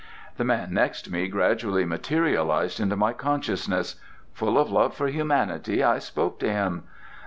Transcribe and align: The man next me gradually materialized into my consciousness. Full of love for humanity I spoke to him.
The 0.37 0.43
man 0.43 0.73
next 0.73 1.11
me 1.11 1.27
gradually 1.27 1.85
materialized 1.85 2.79
into 2.79 2.95
my 2.95 3.13
consciousness. 3.13 3.97
Full 4.33 4.57
of 4.57 4.71
love 4.71 4.95
for 4.95 5.09
humanity 5.09 5.83
I 5.83 5.99
spoke 5.99 6.39
to 6.39 6.51
him. 6.51 6.85